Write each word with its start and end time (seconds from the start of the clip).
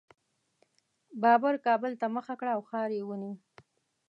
بابر 1.21 1.55
کابل 1.65 1.91
ته 2.01 2.05
مخه 2.15 2.33
کړه 2.39 2.51
او 2.55 2.61
ښار 2.69 2.89
یې 2.97 3.03
ونیو. 3.05 3.33